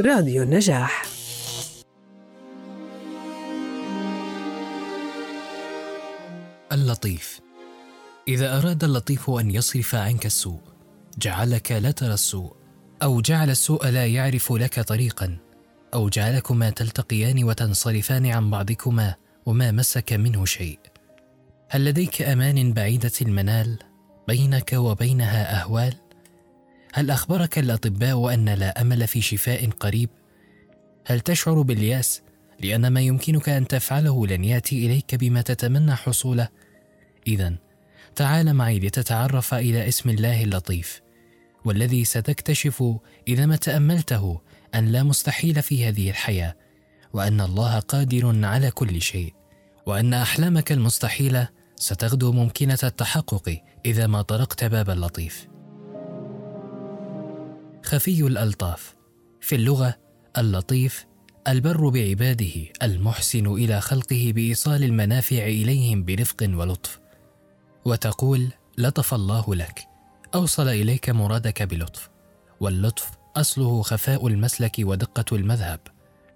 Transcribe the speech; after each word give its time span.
راديو 0.00 0.42
النجاح. 0.42 1.06
اللطيف. 6.72 7.40
إذا 8.28 8.58
أراد 8.58 8.84
اللطيف 8.84 9.30
أن 9.30 9.50
يصرف 9.50 9.94
عنك 9.94 10.26
السوء 10.26 10.60
جعلك 11.18 11.72
لا 11.72 11.90
ترى 11.90 12.14
السوء 12.14 12.52
أو 13.02 13.20
جعل 13.20 13.50
السوء 13.50 13.86
لا 13.86 14.06
يعرف 14.06 14.52
لك 14.52 14.80
طريقا 14.80 15.36
أو 15.94 16.08
جعلكما 16.08 16.70
تلتقيان 16.70 17.44
وتنصرفان 17.44 18.26
عن 18.26 18.50
بعضكما 18.50 19.14
وما 19.46 19.70
مسك 19.70 20.12
منه 20.12 20.44
شيء. 20.44 20.78
هل 21.68 21.84
لديك 21.84 22.22
أمان 22.22 22.72
بعيدة 22.72 23.12
المنال 23.22 23.78
بينك 24.28 24.72
وبينها 24.72 25.62
أهوال؟ 25.62 26.05
هل 26.96 27.10
أخبرك 27.10 27.58
الأطباء 27.58 28.34
أن 28.34 28.48
لا 28.48 28.80
أمل 28.80 29.06
في 29.06 29.20
شفاء 29.20 29.70
قريب؟ 29.70 30.10
هل 31.06 31.20
تشعر 31.20 31.62
باليأس 31.62 32.22
لأن 32.60 32.88
ما 32.88 33.00
يمكنك 33.00 33.48
أن 33.48 33.66
تفعله 33.66 34.26
لن 34.26 34.44
يأتي 34.44 34.86
إليك 34.86 35.14
بما 35.14 35.42
تتمنى 35.42 35.94
حصوله؟ 35.94 36.48
إذا 37.26 37.54
تعال 38.14 38.54
معي 38.54 38.78
لتتعرف 38.78 39.54
إلى 39.54 39.88
اسم 39.88 40.10
الله 40.10 40.42
اللطيف 40.42 41.02
والذي 41.64 42.04
ستكتشف 42.04 42.84
إذا 43.28 43.46
ما 43.46 43.56
تأملته 43.56 44.40
أن 44.74 44.86
لا 44.86 45.02
مستحيل 45.02 45.62
في 45.62 45.88
هذه 45.88 46.10
الحياة 46.10 46.56
وأن 47.12 47.40
الله 47.40 47.78
قادر 47.78 48.46
على 48.46 48.70
كل 48.70 49.02
شيء 49.02 49.34
وأن 49.86 50.14
أحلامك 50.14 50.72
المستحيلة 50.72 51.48
ستغدو 51.76 52.32
ممكنة 52.32 52.78
التحقق 52.84 53.62
إذا 53.86 54.06
ما 54.06 54.22
طرقت 54.22 54.64
باب 54.64 54.90
اللطيف 54.90 55.55
خفي 57.86 58.20
الألطاف. 58.20 58.94
في 59.40 59.54
اللغة 59.54 59.94
اللطيف 60.38 61.06
البر 61.48 61.88
بعباده 61.88 62.54
المحسن 62.82 63.46
إلى 63.46 63.80
خلقه 63.80 64.32
بإيصال 64.34 64.84
المنافع 64.84 65.46
إليهم 65.46 66.04
برفق 66.04 66.36
ولطف. 66.42 66.98
وتقول 67.84 68.48
لطف 68.78 69.14
الله 69.14 69.54
لك. 69.54 69.80
أوصل 70.34 70.68
إليك 70.68 71.10
مرادك 71.10 71.62
بلطف. 71.62 72.08
واللطف 72.60 73.10
أصله 73.36 73.82
خفاء 73.82 74.26
المسلك 74.26 74.76
ودقة 74.78 75.36
المذهب. 75.36 75.80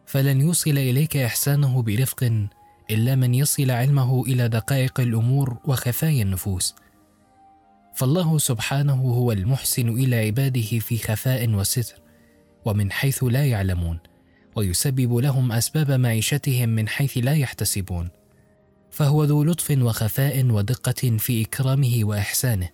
فلن 0.07 0.41
يوصل 0.41 0.79
إليك 0.79 1.17
إحسانه 1.17 1.83
برفق 1.83 2.48
إلا 2.91 3.14
من 3.14 3.35
يصل 3.35 3.70
علمه 3.70 4.23
إلى 4.23 4.48
دقائق 4.48 5.01
الأمور 5.01 5.57
وخفايا 5.64 6.23
النفوس. 6.23 6.75
فالله 8.01 8.39
سبحانه 8.39 9.03
هو 9.03 9.33
المحسن 9.33 9.89
إلى 9.89 10.17
عباده 10.17 10.79
في 10.79 10.98
خفاء 10.98 11.51
وستر 11.51 11.95
ومن 12.65 12.92
حيث 12.92 13.25
لا 13.25 13.47
يعلمون 13.47 13.98
ويسبب 14.57 15.17
لهم 15.17 15.53
أسباب 15.53 15.91
معيشتهم 15.91 16.69
من 16.69 16.89
حيث 16.89 17.19
لا 17.19 17.34
يحتسبون. 17.34 18.09
فهو 18.91 19.25
ذو 19.25 19.45
لطف 19.45 19.70
وخفاء 19.70 20.45
ودقة 20.45 21.17
في 21.19 21.42
إكرامه 21.42 22.01
وإحسانه 22.03 22.69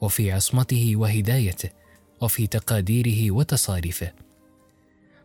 وفي 0.00 0.32
عصمته 0.32 0.92
وهدايته 0.96 1.70
وفي 2.20 2.46
تقاديره 2.46 3.30
وتصاريفه 3.30 4.12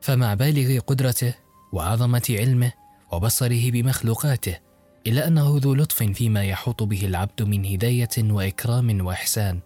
فمع 0.02 0.33
بالغ 0.33 0.80
قدرته 0.80 1.33
وعظمة 1.73 2.26
علمه 2.30 2.72
وبصره 3.11 3.72
بمخلوقاته 3.72 4.58
الا 5.07 5.27
أنه 5.27 5.59
ذو 5.61 5.73
لطف 5.73 6.03
فيما 6.03 6.44
يحوط 6.44 6.83
به 6.83 7.05
العبد 7.05 7.41
من 7.41 7.66
هداية 7.66 8.09
وإكرام 8.17 9.05
وإحسان. 9.05 9.59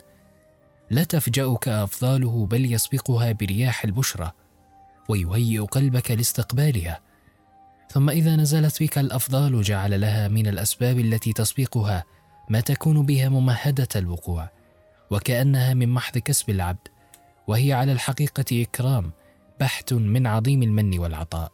لا 0.90 1.04
تفجأك 1.04 1.68
أفضاله 1.68 2.46
بل 2.46 2.74
يسبقها 2.74 3.32
برياح 3.32 3.84
البشرى 3.84 4.32
ويهيئ 5.10 5.62
قلبك 5.62 6.12
لاستقبالها. 6.12 7.00
ثم 7.92 8.10
إذا 8.10 8.36
نزلت 8.36 8.84
بك 8.84 8.98
الأفضال 8.98 9.62
جعل 9.62 10.02
لها 10.02 10.28
من 10.28 10.48
الأسباب 10.48 11.00
التي 11.00 11.34
تسبقها 11.34 12.04
ما 12.50 12.60
تكون 12.60 13.06
بها 13.06 13.30
ممهدة 13.30 13.88
الوقوع 13.96 14.50
وكأنها 15.12 15.74
من 15.74 15.90
محض 15.90 16.18
كسب 16.18 16.50
العبد 16.50 16.88
وهي 17.48 17.74
على 17.74 17.92
الحقيقة 17.92 18.62
إكرام 18.62 19.12
بحت 19.60 19.94
من 19.94 20.28
عظيم 20.28 20.64
المن 20.64 21.00
والعطاء. 21.00 21.52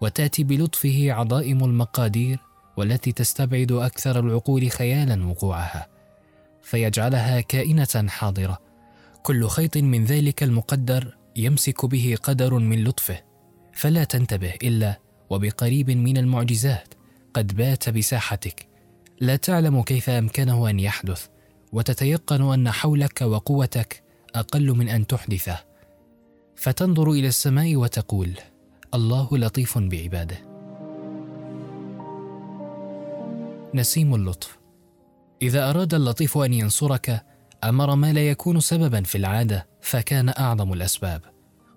وتأتي 0.00 0.44
بلطفه 0.44 1.12
عظائم 1.12 1.64
المقادير 1.64 2.38
والتي 2.76 3.12
تستبعد 3.12 3.72
أكثر 3.72 4.20
العقول 4.20 4.70
خيالا 4.70 5.26
وقوعها 5.26 5.88
فيجعلها 6.62 7.40
كائنة 7.40 8.08
حاضرة. 8.08 8.58
كل 9.22 9.48
خيط 9.48 9.76
من 9.76 10.04
ذلك 10.04 10.42
المقدر 10.42 11.16
يمسك 11.36 11.86
به 11.86 12.16
قدر 12.22 12.54
من 12.54 12.84
لطفه. 12.84 13.20
فلا 13.72 14.04
تنتبه 14.04 14.54
إلا 14.62 15.00
وبقريب 15.30 15.90
من 15.90 16.16
المعجزات 16.16 16.94
قد 17.34 17.56
بات 17.56 17.88
بساحتك. 17.88 18.66
لا 19.20 19.36
تعلم 19.36 19.82
كيف 19.82 20.10
أمكنه 20.10 20.70
أن 20.70 20.80
يحدث 20.80 21.26
وتتيقن 21.72 22.52
أن 22.52 22.70
حولك 22.70 23.22
وقوتك 23.22 24.02
أقل 24.34 24.70
من 24.70 24.88
أن 24.88 25.06
تحدثه. 25.06 25.58
فتنظر 26.56 27.10
إلى 27.10 27.28
السماء 27.28 27.76
وتقول 27.76 28.30
الله 28.94 29.28
لطيف 29.32 29.78
بعباده. 29.78 30.51
نسيم 33.74 34.14
اللطف. 34.14 34.58
إذا 35.42 35.70
أراد 35.70 35.94
اللطيف 35.94 36.38
أن 36.38 36.52
ينصرك 36.52 37.24
أمر 37.64 37.94
ما 37.94 38.12
لا 38.12 38.28
يكون 38.28 38.60
سببا 38.60 39.02
في 39.02 39.18
العادة 39.18 39.66
فكان 39.80 40.28
أعظم 40.38 40.72
الأسباب. 40.72 41.22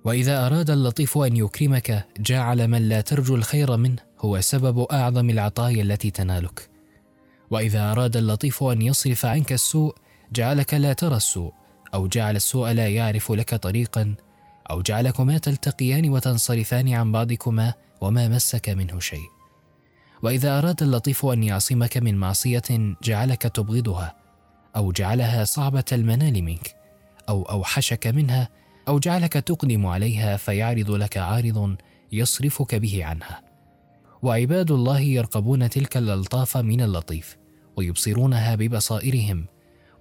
وإذا 0.05 0.45
أراد 0.45 0.69
اللطيف 0.69 1.17
أن 1.17 1.38
يكرمك 1.38 2.07
جعل 2.19 2.67
من 2.67 2.89
لا 2.89 3.01
ترجو 3.01 3.35
الخير 3.35 3.78
منه 3.78 4.01
هو 4.19 4.41
سبب 4.41 4.79
أعظم 4.79 5.29
العطايا 5.29 5.84
التي 5.84 6.11
تنالك. 6.11 6.69
وإذا 7.51 7.91
أراد 7.91 8.17
اللطيف 8.17 8.63
أن 8.63 8.81
يصرف 8.81 9.25
عنك 9.25 9.53
السوء 9.53 9.95
جعلك 10.34 10.73
لا 10.73 10.94
ترى 10.94 11.17
السوء 11.17 11.53
أو 11.94 12.07
جعل 12.07 12.35
السوء 12.35 12.72
لا 12.72 12.88
يعرف 12.88 13.31
لك 13.31 13.55
طريقا 13.55 14.16
أو 14.69 14.81
جعلكما 14.81 15.38
تلتقيان 15.38 16.09
وتنصرفان 16.09 16.94
عن 16.94 17.11
بعضكما 17.11 17.73
وما 18.01 18.28
مسك 18.28 18.69
منه 18.69 19.00
شيء. 19.00 19.34
وإذا 20.25 20.57
أراد 20.57 20.83
اللطيف 20.83 21.25
أن 21.25 21.43
يعصمك 21.43 21.97
من 21.97 22.17
معصية 22.17 22.95
جعلك 23.03 23.41
تبغضها 23.41 24.15
أو 24.75 24.91
جعلها 24.91 25.43
صعبة 25.43 25.83
المنال 25.91 26.43
منك 26.43 26.75
أو 27.29 27.43
أوحشك 27.43 28.07
منها 28.07 28.49
أو 28.87 28.99
جعلك 28.99 29.33
تقدم 29.33 29.85
عليها 29.85 30.37
فيعرض 30.37 30.91
لك 30.91 31.17
عارض 31.17 31.75
يصرفك 32.11 32.75
به 32.75 33.05
عنها. 33.05 33.41
وعباد 34.21 34.71
الله 34.71 34.99
يرقبون 34.99 35.69
تلك 35.69 35.97
الألطاف 35.97 36.57
من 36.57 36.81
اللطيف 36.81 37.37
ويبصرونها 37.77 38.55
ببصائرهم 38.55 39.45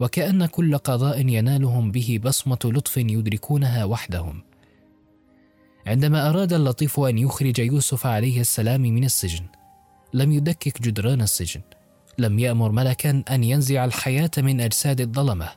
وكأن 0.00 0.46
كل 0.46 0.78
قضاء 0.78 1.28
ينالهم 1.28 1.90
به 1.90 2.20
بصمة 2.24 2.58
لطف 2.64 2.96
يدركونها 2.96 3.84
وحدهم. 3.84 4.42
عندما 5.86 6.28
أراد 6.28 6.52
اللطيف 6.52 7.00
أن 7.00 7.18
يخرج 7.18 7.58
يوسف 7.58 8.06
عليه 8.06 8.40
السلام 8.40 8.80
من 8.80 9.04
السجن 9.04 9.44
لم 10.14 10.32
يدكك 10.32 10.82
جدران 10.82 11.20
السجن. 11.20 11.60
لم 12.18 12.38
يأمر 12.38 12.72
ملكا 12.72 13.22
أن 13.30 13.44
ينزع 13.44 13.84
الحياة 13.84 14.30
من 14.38 14.60
أجساد 14.60 15.00
الظلمة. 15.00 15.48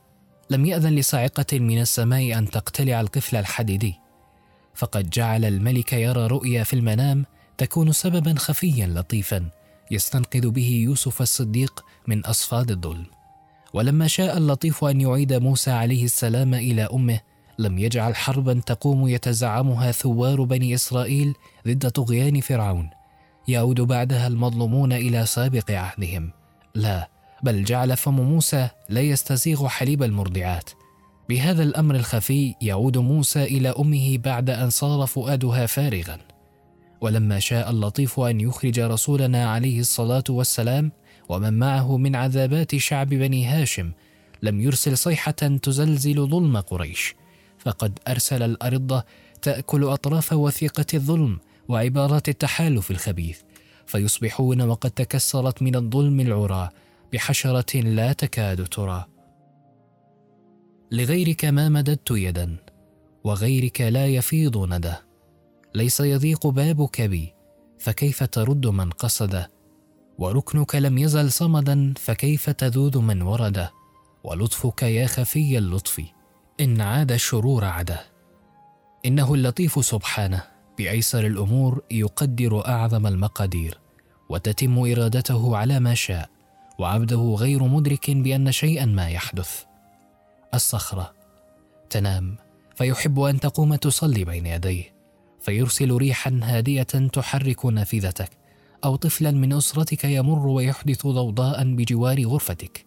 لم 0.50 0.66
يأذن 0.66 0.95
لصاعقة 0.95 1.59
من 1.59 1.81
السماء 1.81 2.38
أن 2.38 2.50
تقتلع 2.50 3.01
القفل 3.01 3.35
الحديدي. 3.35 3.96
فقد 4.73 5.09
جعل 5.09 5.46
الملك 5.46 5.94
يرى 5.94 6.28
رؤيا 6.28 6.63
في 6.63 6.73
المنام 6.73 7.25
تكون 7.57 7.91
سببا 7.91 8.35
خفيا 8.38 8.88
لطيفا 8.88 9.50
يستنقذ 9.91 10.50
به 10.50 10.69
يوسف 10.69 11.22
الصديق 11.22 11.85
من 12.07 12.25
أصفاد 12.25 12.72
الظلم. 12.72 13.06
ولما 13.73 14.07
شاء 14.07 14.38
اللطيف 14.38 14.84
أن 14.84 15.01
يعيد 15.01 15.34
موسى 15.34 15.72
عليه 15.72 16.06
السلام 16.06 16.53
إلى 16.53 16.88
أمه 16.94 17.19
لم 17.59 17.79
يجعل 17.79 18.16
حربا 18.16 18.62
تقوم 18.66 19.07
يتزعمها 19.07 19.91
ثوار 19.91 20.43
بني 20.43 20.76
إسرائيل 20.76 21.34
ضد 21.67 21.90
طغيان 21.90 22.41
فرعون. 22.41 22.97
يعود 23.47 23.82
بعدها 23.82 24.28
المظلومون 24.28 24.94
إلى 24.94 25.26
سابق 25.26 25.72
عهدهم. 25.72 26.32
لا 26.76 27.09
بل 27.44 27.64
جعل 27.64 27.97
فم 27.97 28.14
موسى 28.14 28.70
لا 28.90 29.02
يستزيغ 29.02 29.67
حليب 29.67 30.03
المرضعات. 30.03 30.70
بهذا 31.29 31.64
الأمر 31.64 31.96
الخفي 31.96 32.55
يعود 32.61 32.97
موسى 32.97 33.44
إلى 33.44 33.70
أمه 33.70 34.17
بعد 34.17 34.49
أن 34.49 34.70
صار 34.70 35.08
فؤادها 35.08 35.66
فارغا. 35.66 36.17
ولما 37.02 37.40
شاء 37.40 37.70
اللطيف 37.70 38.20
أن 38.20 38.41
يخرج 38.41 38.79
رسولنا 38.79 39.52
عليه 39.52 39.79
الصلاة 39.79 40.23
والسلام 40.29 40.91
ومن 41.29 41.53
معه 41.53 41.97
من 41.97 42.16
عذابات 42.16 42.76
شعب 42.76 43.09
بني 43.09 43.46
هاشم 43.46 43.91
لم 44.41 44.61
يرسل 44.61 44.97
صيحة 44.97 45.32
تزلزل 45.32 46.28
ظلم 46.28 46.58
قريش. 46.58 47.16
فقد 47.59 47.99
أرسل 48.08 48.44
الأرضة 48.44 49.03
تأكل 49.41 49.84
أطراف 49.84 50.34
وثيقة 50.34 50.85
الظلم 50.94 51.40
وعبارات 51.69 52.29
التحالف 52.29 52.91
الخبيث 52.91 53.41
فيصبحون 53.85 54.61
وقد 54.61 54.91
تكسرت 54.91 55.61
من 55.61 55.75
الظلم 55.75 56.19
العرى 56.19 56.69
بحشرة 57.14 57.78
لا 57.78 58.14
تكاد 58.14 58.67
ترى. 58.67 59.05
لغيرك 60.91 61.46
ما 61.46 61.69
مددت 61.69 62.11
يدا 62.11 62.55
وغيرك 63.23 63.81
لا 63.81 64.08
يفيض 64.08 64.58
ندى. 64.58 64.93
ليس 65.75 65.99
يضيق 65.99 66.47
بابك 66.47 67.02
بي 67.02 67.34
فكيف 67.79 68.23
ترد 68.23 68.67
من 68.67 68.90
قصد؟ 68.90 69.46
وركنك 70.17 70.75
لم 70.75 70.97
يزل 70.97 71.31
صمدا 71.31 71.93
فكيف 71.97 72.49
تذوذ 72.49 72.99
من 72.99 73.22
ورد؟ 73.22 73.70
ولطفك 74.23 74.84
يا 74.84 75.08
خفي 75.08 75.58
اللطف 75.58 76.02
إن 76.59 76.81
عاد 76.81 77.11
الشرور 77.11 77.66
عدا. 77.66 77.99
إنه 79.05 79.34
اللطيف 79.34 79.85
سبحانه. 79.85 80.57
بأيسر 80.78 81.28
الأمور 81.28 81.82
يقدر 81.91 82.68
أعظم 82.68 83.08
المقادير 83.08 83.78
وتتم 84.29 84.79
إرادته 84.79 85.58
على 85.58 85.79
ما 85.79 85.94
شاء 85.94 86.29
وعبده 86.79 87.35
غير 87.40 87.64
مدرك 87.64 88.12
بأن 88.12 88.52
شيئا 88.52 88.85
ما 88.85 89.09
يحدث. 89.09 89.64
الصخرة 90.53 91.14
تنام 91.90 92.35
فيحب 92.76 93.20
أن 93.20 93.40
تقوم 93.40 93.76
تصلي 93.76 94.26
بين 94.26 94.46
يديه 94.46 94.94
فيرسل 95.41 95.91
ريحا 95.91 96.40
هادية 96.44 96.84
تحرك 96.84 97.66
نافذتك 97.66 98.30
أو 98.84 98.96
طفلا 98.96 99.32
من 99.32 99.53
أسرتك 99.53 100.03
يمر 100.03 100.47
ويحدث 100.47 101.08
ضوضاء 101.08 101.64
بجوار 101.64 102.26
غرفتك 102.26 102.85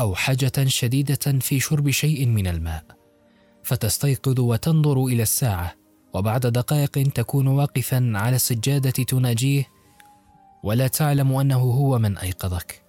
أو 0.00 0.14
حاجة 0.14 0.52
شديدة 0.66 1.38
في 1.40 1.60
شرب 1.60 1.90
شيء 1.90 2.26
من 2.26 2.46
الماء. 2.46 2.84
فتستيقظ 3.62 4.40
وتنظر 4.40 5.04
إلى 5.04 5.22
الساعة 5.22 5.79
وبعد 6.14 6.46
دقائق 6.46 7.12
تكون 7.14 7.46
واقفا 7.46 8.12
على 8.14 8.36
السجادة 8.36 8.90
تناجيه 8.90 9.64
ولا 10.62 10.86
تعلم 10.88 11.32
أنه 11.32 11.58
هو 11.58 11.98
من 11.98 12.18
أيقظك. 12.18 12.82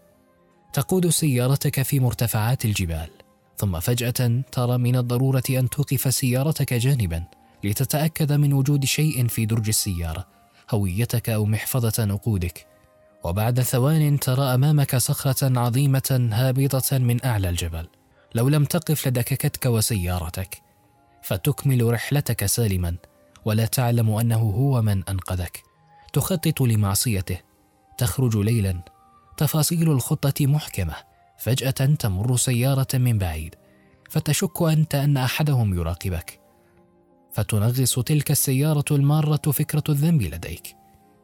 تقود 0.74 1.10
سيارتك 1.10 1.82
في 1.82 2.00
مرتفعات 2.00 2.66
الجبال 2.66 3.10
ثم 3.58 3.80
فجأة 3.80 4.42
ترى 4.52 4.78
من 4.78 4.96
الضرورة 4.96 5.44
أن 5.50 5.70
توقف 5.70 6.14
سيارتك 6.14 6.74
جانبا 6.74 7.24
لتتأكد 7.64 8.32
من 8.32 8.54
وجود 8.54 8.86
شيء 8.86 9.28
في 9.28 9.46
درج 9.46 9.68
السيارة 9.68 10.28
هويتك 10.72 11.30
أو 11.30 11.46
محفظة 11.46 12.06
نقودك. 12.06 12.68
وبعد 13.24 13.62
ثوان 13.62 14.20
ترى 14.20 14.54
أمامك 14.54 14.96
صخرة 14.96 15.60
عظيمة 15.60 16.30
هابطة 16.34 16.98
من 16.98 17.26
أعلى 17.26 17.50
الجبل. 17.50 17.88
لو 18.36 18.50
لم 18.50 18.66
تقف 18.66 19.08
لدككتك 19.08 19.66
وسيارتك 19.66 20.62
فتكمل 21.22 21.94
رحلتك 21.94 22.46
سالما. 22.46 22.96
ولا 23.46 23.66
تعلم 23.66 24.10
أنه 24.10 24.40
هو 24.40 24.82
من 24.82 25.04
أنقذك. 25.10 25.64
تخطط 26.14 26.62
لمعصيته. 26.62 27.38
تخرج 27.98 28.38
ليلا. 28.38 28.82
تفاصيل 29.38 29.92
الخطة 29.92 30.48
محكمة. 30.48 30.96
فجأة 31.40 31.72
تمر 31.72 32.38
سيارة 32.38 32.88
من 32.94 33.18
بعيد. 33.18 33.56
فتشك 34.10 34.62
أنت 34.62 34.96
أن 34.96 35.18
أحدهم 35.18 35.74
يراقبك. 35.74 36.40
فتنغص 37.34 38.00
تلك 38.00 38.32
السيارة 38.32 38.86
المارة 38.92 39.52
فكرة 39.52 39.84
الذنب 39.90 40.22
لديك. 40.22 40.76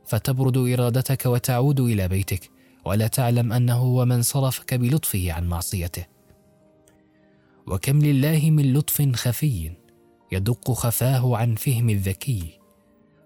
فتبرد 0.05 0.57
إرادتك 0.57 1.25
وتعود 1.25 1.79
إلى 1.79 2.07
بيتك. 2.07 2.49
ولا 2.85 3.07
تعلم 3.07 3.53
أنه 3.53 3.75
هو 3.75 4.05
من 4.05 4.21
صرفك 4.21 4.73
بلطفه 4.73 5.31
عن 5.31 5.47
معصيته. 5.47 6.05
وكم 7.67 7.99
لله 7.99 8.51
من 8.51 8.73
لطف 8.73 9.15
خفي. 9.15 9.71
يدق 10.31 10.71
خفاه 10.71 11.37
عن 11.37 11.55
فهم 11.55 11.89
الذكي. 11.89 12.59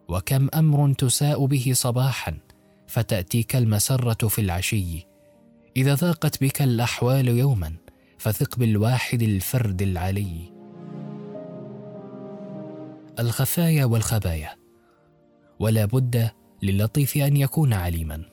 وكم 0.07 0.47
أمر 0.53 0.93
تساء 0.93 1.45
به 1.45 1.71
صباحا 1.75 2.37
فتأتيك 2.87 3.55
المسرة 3.55 4.27
في 4.27 4.41
العشي. 4.41 5.07
إذا 5.77 5.95
ضاقت 5.95 6.43
بك 6.43 6.61
الأحوال 6.61 7.27
يوما 7.27 7.73
فثق 8.17 8.59
بالواحد 8.59 9.21
الفرد 9.21 9.81
العلي. 9.81 10.51
الخفايا 13.19 13.85
والخبايا. 13.85 14.55
ولا 15.59 15.85
بد 15.85 16.29
للطيف 16.63 17.17
أن 17.17 17.37
يكون 17.37 17.73
عليما. 17.73 18.23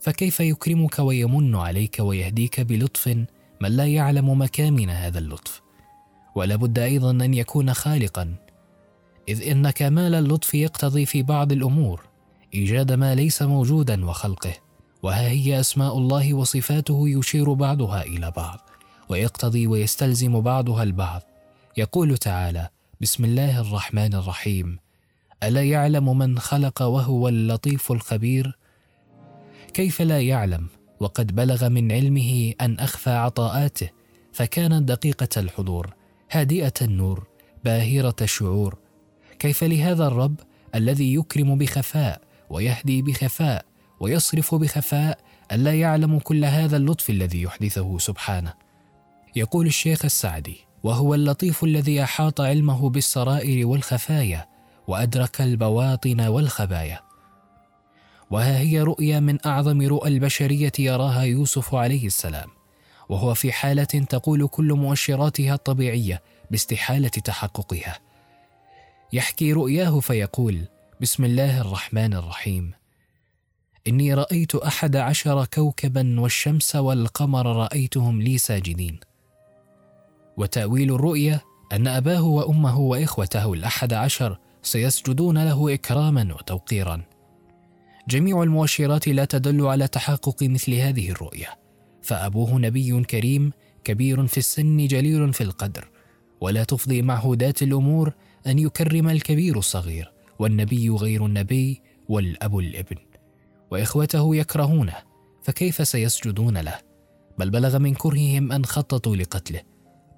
فكيف 0.00 0.40
يكرمك 0.40 0.98
ويمن 0.98 1.54
عليك 1.54 1.96
ويهديك 2.00 2.60
بلطف 2.60 3.08
من 3.60 3.70
لا 3.70 3.86
يعلم 3.86 4.40
مكامن 4.40 4.90
هذا 4.90 5.18
اللطف؟ 5.18 5.63
ولا 6.34 6.56
بد 6.56 6.78
أيضا 6.78 7.10
أن 7.10 7.34
يكون 7.34 7.74
خالقا. 7.74 8.34
إذ 9.28 9.48
ان 9.48 9.70
كمال 9.70 10.14
اللطف 10.14 10.54
يقتضي 10.54 11.06
في 11.06 11.22
بعض 11.22 11.52
الأمور. 11.52 12.06
إيجاد 12.54 12.92
ما 12.92 13.14
ليس 13.14 13.42
موجودا 13.42 14.06
وخلقه. 14.06 14.52
وها 15.02 15.28
هي 15.28 15.60
أسماء 15.60 15.98
الله 15.98 16.34
وصفاته 16.34 17.08
يشير 17.08 17.52
بعضها 17.52 18.02
إلى 18.02 18.30
بعض. 18.36 18.58
ويقتضي 19.08 19.66
ويستلزم 19.66 20.40
بعضها 20.40 20.82
البعض. 20.82 21.22
يقول 21.76 22.18
تعالى 22.18 22.68
بسم 23.00 23.24
الله 23.24 23.60
الرحمن 23.60 24.14
الرحيم. 24.14 24.78
ألا 25.42 25.62
يعلم 25.62 26.18
من 26.18 26.38
خلق 26.38 26.82
وهو 26.82 27.28
اللطيف 27.28 27.92
الخبير؟ 27.92 28.58
كيف 29.74 30.02
لا 30.02 30.20
يعلم؟ 30.20 30.66
وقد 31.00 31.34
بلغ 31.34 31.68
من 31.68 31.92
علمه 31.92 32.52
أن 32.60 32.78
أخفى 32.78 33.10
عطاءاته 33.10 33.90
فكانت 34.32 34.88
دقيقة 34.88 35.28
الحضور. 35.36 35.94
هادئة 36.34 36.72
النور 36.82 37.26
باهرة 37.64 38.16
الشعور. 38.22 38.78
كيف 39.38 39.64
لهذا 39.64 40.06
الرب 40.06 40.40
الذي 40.74 41.14
يكرم 41.14 41.58
بخفاء 41.58 42.20
ويهدي 42.50 43.02
بخفاء 43.02 43.64
ويصرف 44.00 44.54
بخفاء 44.54 45.18
الا 45.52 45.74
يعلم 45.74 46.18
كل 46.18 46.44
هذا 46.44 46.76
اللطف 46.76 47.10
الذي 47.10 47.42
يحدثه 47.42 47.98
سبحانه؟ 47.98 48.54
يقول 49.36 49.66
الشيخ 49.66 50.04
السعدي 50.04 50.56
وهو 50.82 51.14
اللطيف 51.14 51.64
الذي 51.64 52.02
أحاط 52.02 52.40
علمه 52.40 52.90
بالسرائر 52.90 53.66
والخفايا 53.66 54.48
وأدرك 54.86 55.40
البواطن 55.40 56.20
والخبايا. 56.20 57.00
وها 58.30 58.58
هي 58.58 58.80
رؤيا 58.80 59.20
من 59.20 59.38
أعظم 59.46 59.82
رؤى 59.82 60.08
البشرية 60.08 60.72
يراها 60.78 61.22
يوسف 61.22 61.74
عليه 61.74 62.06
السلام. 62.06 62.48
وهو 63.08 63.34
في 63.34 63.52
حالة 63.52 63.84
تقول 63.84 64.48
كل 64.48 64.72
مؤشراتها 64.72 65.54
الطبيعية 65.54 66.22
باستحالة 66.50 67.08
تحققها. 67.08 67.98
يحكي 69.12 69.52
رؤياه 69.52 70.00
فيقول 70.00 70.64
بسم 71.00 71.24
الله 71.24 71.60
الرحمن 71.60 72.14
الرحيم. 72.14 72.72
إني 73.86 74.14
رأيت 74.14 74.54
أحد 74.54 74.96
عشر 74.96 75.44
كوكبا 75.44 76.20
والشمس 76.20 76.76
والقمر 76.76 77.56
رأيتهم 77.56 78.22
لي 78.22 78.38
ساجدين. 78.38 79.00
وتأويل 80.36 80.94
الرؤيا 80.94 81.40
أن 81.72 81.86
أباه 81.86 82.22
وأمه 82.22 82.78
وإخوته 82.78 83.52
الأحد 83.52 83.92
عشر 83.92 84.38
سيسجدون 84.62 85.44
له 85.44 85.74
إكراما 85.74 86.34
وتوقيرا. 86.34 87.02
جميع 88.08 88.42
المؤشرات 88.42 89.08
لا 89.08 89.24
تدل 89.24 89.66
على 89.66 89.88
تحقق 89.88 90.42
مثل 90.42 90.72
هذه 90.74 91.10
الرؤية. 91.10 91.63
فأبوه 92.04 92.58
نبي 92.58 93.02
كريم 93.02 93.52
كبير 93.84 94.26
في 94.26 94.38
السن 94.38 94.86
جليل 94.86 95.32
في 95.32 95.40
القدر. 95.40 95.88
ولا 96.40 96.64
تفضي 96.64 97.02
معهودات 97.02 97.62
الأمور 97.62 98.12
أن 98.46 98.58
يكرم 98.58 99.08
الكبير 99.08 99.58
الصغير 99.58 100.12
والنبي 100.38 100.90
غير 100.90 101.26
النبي 101.26 101.82
والأب 102.08 102.58
الابن. 102.58 102.96
وإخوته 103.70 104.36
يكرهونه 104.36 104.96
فكيف 105.42 105.88
سيسجدون 105.88 106.58
له؟ 106.58 106.78
بل 107.38 107.50
بلغ 107.50 107.78
من 107.78 107.94
كرههم 107.94 108.52
أن 108.52 108.64
خططوا 108.64 109.16
لقتله 109.16 109.60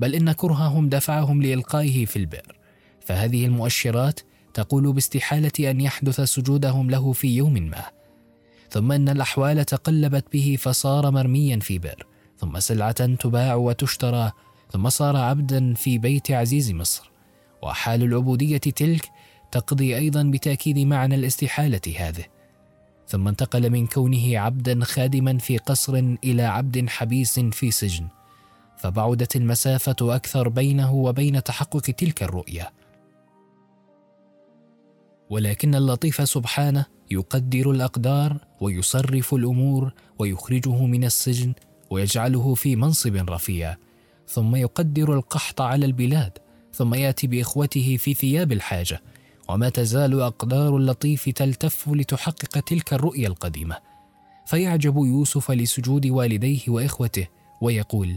بل 0.01 0.15
إن 0.15 0.33
كرههم 0.33 0.89
دفعهم 0.89 1.43
لإلقائه 1.43 2.07
في 2.07 2.17
البئر. 2.17 2.59
فهذه 3.01 3.47
المؤشرات 3.47 4.21
تقول 4.55 4.93
باستحالة 4.93 5.71
أن 5.71 5.81
يحدث 5.81 6.21
سجودهم 6.21 6.91
له 6.91 7.13
في 7.13 7.37
يوم 7.37 7.53
ما. 7.53 7.85
ثم 8.71 8.93
أن 8.93 9.09
الأحوال 9.09 9.65
تقلبت 9.65 10.25
به 10.33 10.57
فصار 10.61 11.11
مرميا 11.11 11.59
في 11.59 11.79
بئر. 11.79 12.07
ثم 12.39 12.59
سلعة 12.59 13.15
تباع 13.15 13.55
وتشترى 13.55 14.33
ثم 14.73 14.89
صار 14.89 15.17
عبدا 15.17 15.75
في 15.75 15.99
بيت 15.99 16.31
عزيز 16.31 16.71
مصر. 16.71 17.11
وحال 17.63 18.03
العبودية 18.03 18.59
تلك 18.59 19.11
تقضي 19.53 19.97
أيضا 19.97 20.23
بتأكيد 20.23 20.79
معنى 20.79 21.15
الاستحالة 21.15 21.81
هذه. 21.99 22.25
ثم 23.09 23.29
انتقل 23.29 23.71
من 23.71 23.87
كونه 23.87 24.39
عبدا 24.39 24.85
خادما 24.85 25.39
في 25.39 25.59
قصر 25.59 25.95
إلى 26.25 26.43
عبد 26.43 26.89
حبيس 26.89 27.41
في 27.41 27.71
سجن. 27.71 28.09
فبعدت 28.77 29.37
المسافة 29.37 29.97
أكثر 30.03 30.49
بينه 30.49 30.95
وبين 30.95 31.43
تحقق 31.43 31.81
تلك 31.81 32.23
الرؤيه 32.23 32.71
ولكن 35.31 35.75
اللطيف 35.75 36.29
سبحانه 36.29 36.87
يقدر 37.11 37.71
الأقدار 37.71 38.39
ويصرف 38.61 39.35
الأمور 39.35 39.93
ويخرجه 40.19 40.87
من 40.87 41.05
السجن 41.05 41.53
ويجعله 41.91 42.55
في 42.55 42.77
منصب 42.77 43.17
رفيع 43.31 43.77
ثم 44.29 44.57
يقدر 44.57 45.15
القحط 45.15 45.61
على 45.61 45.87
البلاد 45.87 46.39
ثم 46.73 46.95
يأتي 46.95 47.27
بإخوته 47.27 47.97
في 47.97 48.15
ثياب 48.15 48.53
الحاجة 48.53 49.03
وما 49.49 49.69
تزال 49.69 50.21
أقدار 50.21 50.77
اللطيف 50.77 51.29
تلتف 51.29 51.89
لتحقق 51.89 52.61
تلك 52.61 52.93
الرؤيا 52.93 53.29
القديمة. 53.29 53.77
فيعجب 54.47 54.97
يوسف 54.97 55.51
لسجود 55.51 56.07
والديه 56.07 56.61
وإخوته 56.69 57.27
ويقول 57.61 58.17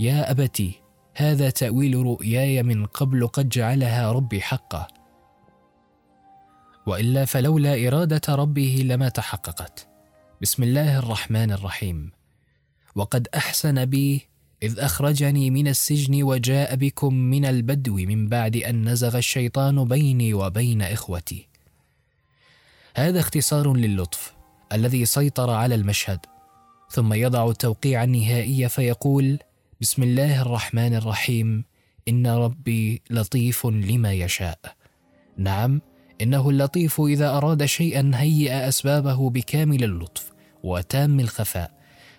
يا 0.00 0.30
ابت 0.30 0.62
هذا 1.14 1.50
تأويل 1.50 1.94
رؤياي 1.94 2.62
من 2.62 2.86
قبل 2.86 3.26
قد 3.26 3.48
جعلها 3.48 4.12
ربي 4.12 4.40
حقا. 4.40 4.86
وإلا 6.86 7.24
فلولا 7.24 7.88
إرادة 7.88 8.34
ربه 8.34 8.82
لما 8.84 9.08
تحققت. 9.08 9.88
بسم 10.42 10.62
الله 10.62 10.98
الرحمن 10.98 11.52
الرحيم. 11.52 12.10
وقد 12.94 13.28
أحسن 13.34 13.84
بي 13.84 14.28
إذ 14.62 14.80
أخرجني 14.80 15.50
من 15.50 15.68
السجن 15.68 16.22
وجاء 16.22 16.76
بكم 16.76 17.14
من 17.14 17.44
البدو 17.44 17.94
من 17.94 18.28
بعد 18.28 18.56
أن 18.56 18.88
نزغ 18.88 19.18
الشيطان 19.18 19.84
بيني 19.84 20.34
وبين 20.34 20.82
إخوتي. 20.82 21.48
هذا 22.96 23.20
اختصار 23.20 23.72
للطف 23.72 24.34
الذي 24.72 25.04
سيطر 25.04 25.50
على 25.50 25.74
المشهد. 25.74 26.20
ثم 26.90 27.12
يضع 27.12 27.50
التوقيع 27.50 28.04
النهائي 28.04 28.68
فيقول 28.68 29.38
بسم 29.80 30.02
الله 30.02 30.42
الرحمن 30.42 30.94
الرحيم. 30.94 31.64
إن 32.08 32.26
ربي 32.26 33.02
لطيف 33.10 33.66
لما 33.66 34.12
يشاء. 34.12 34.58
نعم 35.38 35.80
إنه 36.20 36.50
اللطيف 36.50 37.00
إذا 37.00 37.36
أراد 37.36 37.64
شيئا 37.64 38.10
هيئ 38.14 38.68
أسبابه 38.68 39.30
بكامل 39.30 39.84
اللطف 39.84 40.32
وتام 40.62 41.20
الخفاء 41.20 41.70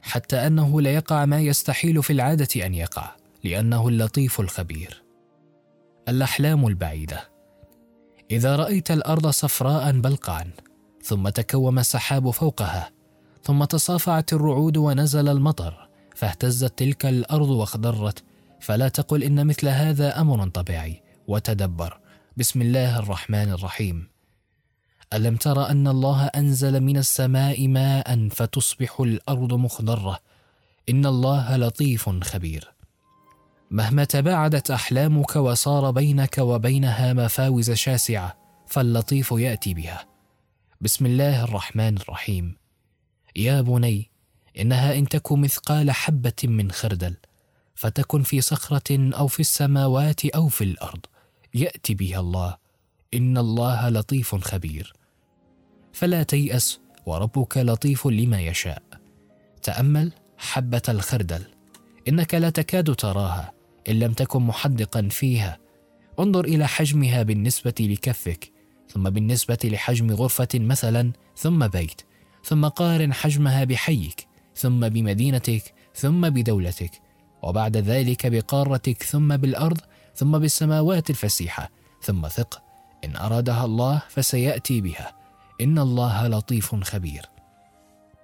حتى 0.02 0.48
أنه 0.48 0.82
لا 0.82 0.94
يقع 0.94 1.25
ما 1.25 1.40
يستحيل 1.40 2.04
في 2.04 2.14
العادة 2.14 2.66
أن 2.66 2.74
يقع 2.74 3.12
لأنه 3.44 3.88
اللطيف 3.88 4.40
الخبير. 4.40 5.04
الأحلام 6.10 6.68
البعيدة. 6.68 7.30
إذا 8.32 8.56
رأيت 8.56 8.92
الأرض 8.92 9.28
صفراء 9.28 9.92
بلقعا 9.92 10.52
ثم 11.04 11.30
تكوم 11.30 11.80
السحاب 11.80 12.30
فوقها 12.30 12.92
ثم 13.44 13.64
تصافعت 13.64 14.34
الرعود 14.34 14.78
ونزل 14.78 15.30
المطر 15.30 15.88
فاهتزت 16.16 16.78
تلك 16.78 17.06
الأرض 17.06 17.50
واخضرت 17.50 18.24
فلا 18.60 18.88
تقل 18.88 19.24
إن 19.24 19.48
مثل 19.48 19.68
هذا 19.68 20.22
أمر 20.22 20.48
طبيعي 20.48 21.02
وتدبر. 21.28 22.00
بسم 22.38 22.62
الله 22.62 23.00
الرحمن 23.00 23.51
الرحيم. 23.51 24.08
ألم 25.13 25.36
تر 25.36 25.70
أن 25.70 25.88
الله 25.88 26.25
أنزل 26.25 26.82
من 26.82 26.98
السماء 26.98 27.68
ماء 27.68 28.30
فتصبح 28.30 29.00
الأرض 29.00 29.54
مخضرة؟ 29.54 30.20
إن 30.89 31.06
الله 31.06 31.58
لطيف 31.58 32.10
خبير. 32.10 32.74
مهما 33.72 34.04
تباعدت 34.04 34.72
أحلامك 34.72 35.36
وصار 35.36 35.92
بينك 35.92 36.38
وبينها 36.38 37.13
مفاوز 37.13 37.72
شاسعة 37.72 38.38
فاللطيف 38.68 39.32
يأتي 39.32 39.74
بها. 39.74 40.06
بسم 40.82 41.06
الله 41.06 41.44
الرحمن 41.44 41.98
الرحيم. 41.98 42.58
يا 43.36 43.62
بني 43.62 44.12
إنها 44.60 44.96
إن 44.96 45.10
تك 45.10 45.32
مثقال 45.32 45.92
حبة 45.92 46.44
من 46.44 46.72
خردل 46.72 47.15
فتكن 47.75 48.24
في 48.24 48.42
صخرة 48.42 49.15
أو 49.18 49.27
في 49.27 49.39
السماوات 49.39 50.25
أو 50.25 50.48
في 50.48 50.63
الأرض. 50.63 51.06
يأتي 51.55 51.93
بها 51.93 52.19
الله. 52.19 52.57
إن 53.13 53.38
الله 53.38 53.89
لطيف 53.89 54.35
خبير. 54.35 54.93
فلا 55.93 56.24
تيأس 56.24 56.79
وربك 57.05 57.57
لطيف 57.57 58.07
لما 58.07 58.41
يشاء. 58.41 58.83
تأمل 59.62 60.12
حبة 60.38 60.81
الخردل. 60.89 61.43
إنك 62.07 62.33
لا 62.33 62.50
تكاد 62.50 62.95
تراها 62.95 63.53
إن 63.89 64.00
لم 64.00 64.13
تكن 64.13 64.41
محدقا 64.41 65.07
فيها. 65.12 65.65
انظر 66.19 66.45
إلى 66.45 66.67
حجمها 66.67 67.24
بالنسبة 67.24 67.74
لكفك 67.79 68.51
ثم 68.89 69.09
بالنسبة 69.09 69.57
لحجم 69.63 70.12
غرفة 70.12 70.47
مثلا 70.55 71.12
ثم 71.38 71.67
بيت 71.67 72.01
ثم 72.43 72.67
قارن 72.67 73.13
حجمها 73.13 73.63
بحيك 73.63 74.27
ثم 74.55 74.89
بمدينتك 74.89 75.74
ثم 75.95 76.29
بدولتك 76.29 76.91
وبعد 77.43 77.77
ذلك 77.77 78.27
بقارتك 78.27 79.03
ثم 79.03 79.38
بالأرض 79.38 79.79
ثم 80.15 80.38
بالسماوات 80.38 81.10
الفسيحة 81.10 81.69
ثم 82.01 82.27
ثق 82.27 82.62
إن 83.05 83.15
أرادها 83.15 83.65
الله 83.65 84.01
فسيأتي 84.10 84.81
بها 84.81 85.15
إن 85.62 85.79
الله 85.79 86.27
لطيف 86.27 86.75
خبير. 86.75 87.29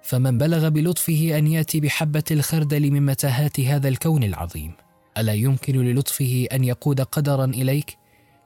فمن 0.02 0.38
بلغ 0.38 0.68
بلطفه 0.68 1.38
أن 1.38 1.46
يأتي 1.46 1.80
بحبة 1.80 2.24
الخردل 2.30 2.90
من 2.90 3.06
متاهات 3.06 3.60
هذا 3.60 3.88
الكون 3.88 4.24
العظيم 4.24 4.72
ألا 5.18 5.32
يمكن 5.32 5.76
للطفه 5.76 6.46
أن 6.52 6.64
يقود 6.64 7.00
قدرا 7.00 7.44
إليك؟ 7.44 7.98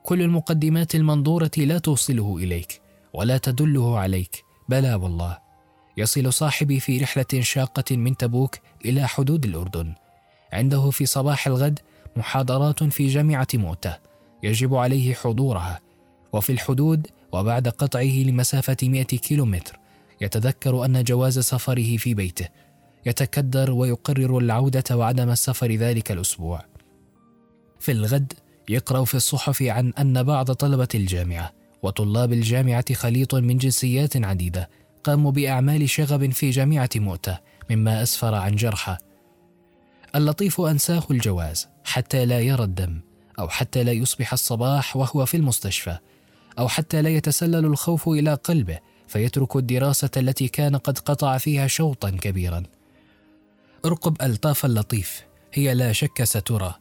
كل 0.02 0.22
المقدمات 0.22 0.94
المنظورة 0.94 1.50
لا 1.56 1.78
توصله 1.78 2.36
إليك 2.36 2.80
ولا 3.12 3.38
تدله 3.38 3.98
عليك 3.98 4.44
بلى 4.68 4.94
والله. 4.94 5.38
يصل 5.96 6.32
صاحبي 6.32 6.80
في 6.80 6.98
رحلة 6.98 7.40
شاقة 7.40 7.96
من 7.96 8.16
تبوك 8.16 8.58
إلى 8.84 9.08
حدود 9.08 9.44
الأردن. 9.44 9.94
عنده 10.52 10.90
في 10.90 11.06
صباح 11.06 11.46
الغد 11.46 11.80
محاضرات 12.16 12.84
في 12.84 13.08
جامعة 13.08 13.48
موته. 13.54 13.96
يجب 14.42 14.74
عليه 14.74 15.14
حضورها. 15.14 15.80
وفي 16.32 16.52
الحدود 16.52 17.06
وبعد 17.32 17.68
قطعه 17.68 18.02
لمسافة 18.02 18.76
100 18.82 19.04
كيلومتر 19.04 19.78
يتذكر 20.20 20.84
أن 20.84 21.04
جواز 21.04 21.38
سفره 21.38 21.96
في 21.96 22.14
بيته. 22.14 22.48
يتكدر 23.06 23.70
ويقرر 23.70 24.38
العودة 24.38 24.96
وعدم 24.96 25.30
السفر 25.30 25.72
ذلك 25.72 26.12
الأسبوع. 26.12 26.64
في 27.80 27.92
الغد 27.92 28.32
يقرأ 28.68 29.04
في 29.04 29.14
الصحف 29.14 29.62
عن 29.62 29.92
أن 29.98 30.22
بعض 30.22 30.52
طلبة 30.52 30.88
الجامعة 30.94 31.52
وطلاب 31.82 32.32
الجامعة 32.32 32.94
خليط 32.94 33.34
من 33.34 33.58
جنسيات 33.58 34.16
عديدة 34.16 34.70
قاموا 35.04 35.30
بأعمال 35.32 35.90
شغب 35.90 36.32
في 36.32 36.50
جامعة 36.50 36.90
مؤته 36.96 37.38
مما 37.70 38.02
أسفر 38.02 38.34
عن 38.34 38.56
جرحى. 38.56 38.96
اللطيف 40.14 40.60
أنساه 40.60 41.02
الجواز. 41.10 41.68
حتى 41.86 42.24
لا 42.24 42.40
يرى 42.40 42.64
الدم 42.64 43.00
أو 43.38 43.48
حتى 43.48 43.84
لا 43.84 43.92
يصبح 43.92 44.32
الصباح 44.32 44.96
وهو 44.96 45.26
في 45.26 45.36
المستشفى 45.36 45.98
أو 46.58 46.68
حتى 46.68 47.02
لا 47.02 47.08
يتسلل 47.08 47.66
الخوف 47.66 48.08
إلى 48.08 48.34
قلبه 48.34 48.78
فيترك 49.08 49.56
الدراسة 49.56 50.10
التي 50.16 50.48
كان 50.48 50.76
قد 50.76 50.98
قطع 50.98 51.38
فيها 51.38 51.66
شوطا 51.66 52.10
كبيرا. 52.10 52.62
ارقب 53.84 54.22
ألطاف 54.22 54.64
اللطيف 54.64 55.24
هي 55.52 55.74
لا 55.74 55.92
شك 55.92 56.24
سترى. 56.24 56.74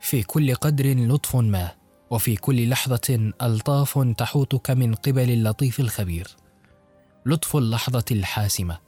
في 0.00 0.22
كل 0.22 0.54
قدر 0.54 0.86
لطف 0.86 1.36
ما 1.36 1.70
وفي 2.10 2.36
كل 2.36 2.68
لحظة 2.68 3.32
ألطاف 3.42 3.98
تحوطك 4.18 4.70
من 4.70 4.94
قبل 4.94 5.30
اللطيف 5.30 5.80
الخبير. 5.80 6.36
لطف 7.26 7.56
اللحظة 7.56 8.04
الحاسمة. 8.10 8.78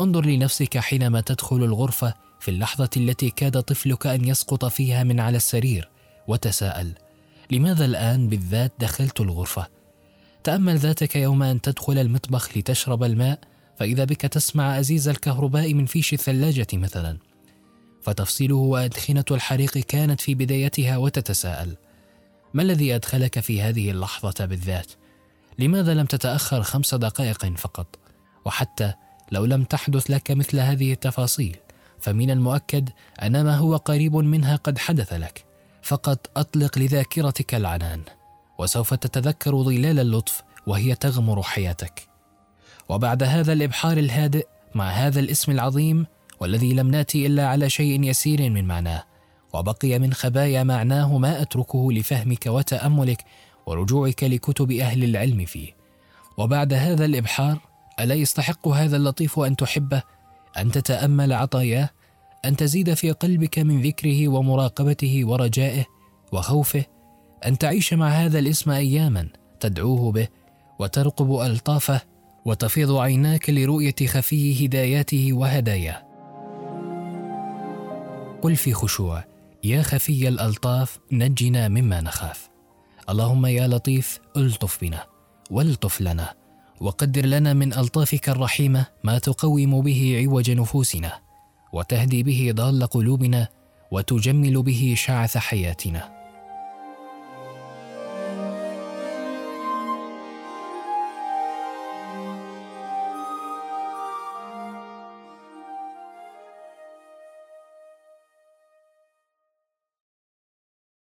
انظر 0.00 0.26
لنفسك 0.26 0.78
حينما 0.78 1.20
تدخل 1.20 1.56
الغرفة 1.56 2.14
في 2.44 2.50
اللحظة 2.50 2.90
التي 2.96 3.30
كاد 3.30 3.62
طفلك 3.62 4.06
أن 4.06 4.24
يسقط 4.24 4.64
فيها 4.64 5.04
من 5.04 5.20
على 5.20 5.36
السرير 5.36 5.88
وتساءل 6.28 6.92
لماذا 7.50 7.84
الآن 7.84 8.28
بالذات 8.28 8.72
دخلت 8.78 9.20
الغرفة؟ 9.20 9.66
تأمل 10.42 10.78
ذاتك 10.78 11.16
يوم 11.16 11.42
أن 11.42 11.60
تدخل 11.60 11.98
المطبخ 11.98 12.56
لتشرب 12.56 13.04
الماء 13.04 13.38
فإذا 13.78 14.04
بك 14.04 14.20
تسمع 14.20 14.78
أزيز 14.78 15.08
الكهرباء 15.08 15.74
من 15.74 15.86
فيش 15.86 16.12
الثلاجة 16.12 16.66
مثلا. 16.72 17.18
فتفصيله 18.02 18.56
وأدخنة 18.56 19.24
الحريق 19.30 19.78
كانت 19.78 20.20
في 20.20 20.34
بدايتها 20.34 20.96
وتتساءل 20.96 21.76
ما 22.54 22.62
الذي 22.62 22.94
أدخلك 22.94 23.40
في 23.40 23.62
هذه 23.62 23.90
اللحظة 23.90 24.44
بالذات؟ 24.44 24.92
لماذا 25.58 25.94
لم 25.94 26.06
تتأخر 26.06 26.62
خمس 26.62 26.94
دقائق 26.94 27.56
فقط؟ 27.56 27.98
وحتى 28.44 28.92
لو 29.32 29.44
لم 29.44 29.64
تحدث 29.64 30.10
لك 30.10 30.30
مثل 30.30 30.58
هذه 30.60 30.92
التفاصيل. 30.92 31.56
فمن 32.04 32.30
المؤكد 32.30 32.90
أن 33.22 33.44
ما 33.44 33.56
هو 33.56 33.76
قريب 33.76 34.16
منها 34.16 34.56
قد 34.56 34.78
حدث 34.78 35.12
لك. 35.12 35.44
فقط 35.82 36.30
أطلق 36.36 36.78
لذاكرتك 36.78 37.54
العنان 37.54 38.02
وسوف 38.58 38.94
تتذكر 38.94 39.62
ظلال 39.62 40.00
اللطف 40.00 40.42
وهي 40.66 40.94
تغمر 40.94 41.42
حياتك. 41.42 42.08
وبعد 42.88 43.22
هذا 43.22 43.52
الإبحار 43.52 43.96
الهادئ 43.96 44.46
مع 44.74 44.90
هذا 44.90 45.20
الاسم 45.20 45.52
العظيم 45.52 46.06
والذي 46.40 46.72
لم 46.72 46.90
نأتي 46.90 47.26
إلا 47.26 47.48
على 47.48 47.70
شيء 47.70 48.02
يسير 48.02 48.50
من 48.50 48.64
معناه 48.64 49.04
وبقي 49.52 49.98
من 49.98 50.12
خبايا 50.12 50.62
معناه 50.62 51.18
ما 51.18 51.42
أتركه 51.42 51.92
لفهمك 51.92 52.46
وتأملك 52.46 53.24
ورجوعك 53.66 54.24
لكتب 54.24 54.72
أهل 54.72 55.04
العلم 55.04 55.44
فيه. 55.44 55.72
وبعد 56.36 56.72
هذا 56.72 57.04
الإبحار 57.04 57.58
ألا 58.00 58.14
يستحق 58.14 58.68
هذا 58.68 58.96
اللطيف 58.96 59.38
أن 59.38 59.56
تحبه؟ 59.56 60.02
أن 60.58 60.70
تتأمل 60.70 61.32
عطاياه 61.32 61.90
أن 62.44 62.56
تزيد 62.56 62.94
في 62.94 63.10
قلبك 63.10 63.58
من 63.58 63.82
ذكره 63.82 64.28
ومراقبته 64.28 65.24
ورجائه 65.24 65.84
وخوفه 66.32 66.84
أن 67.46 67.58
تعيش 67.58 67.94
مع 67.94 68.08
هذا 68.08 68.38
الاسم 68.38 68.70
اياما 68.70 69.28
تدعوه 69.60 70.12
به 70.12 70.28
وترقب 70.78 71.40
ألطافه 71.40 72.00
وتفيض 72.44 72.96
عيناك 72.96 73.50
لرؤية 73.50 73.94
خفي 74.06 74.66
هداياته 74.66 75.32
وهداياه. 75.32 76.02
قل 78.42 78.56
في 78.56 78.72
خشوع 78.72 79.24
يا 79.64 79.82
خفي 79.82 80.28
الألطاف 80.28 80.98
نجنا 81.12 81.68
مما 81.68 82.00
نخاف. 82.00 82.50
اللهم 83.08 83.46
يا 83.46 83.68
لطيف 83.68 84.20
ألطف 84.36 84.80
بنا 84.80 85.06
والطف 85.50 86.00
لنا. 86.00 86.43
وقدر 86.84 87.26
لنا 87.26 87.52
من 87.52 87.72
ألطافك 87.72 88.28
الرحيمة 88.28 88.86
ما 89.04 89.18
تقوم 89.18 89.80
به 89.80 90.24
عوج 90.24 90.50
نفوسنا 90.50 91.12
وتهدي 91.72 92.22
به 92.22 92.52
ضال 92.54 92.86
قلوبنا 92.86 93.48
وتجمل 93.90 94.62
به 94.62 94.94
شعث 94.96 95.36
حياتنا. 95.36 96.23